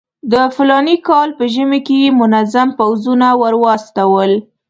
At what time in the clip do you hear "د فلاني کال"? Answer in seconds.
0.31-1.29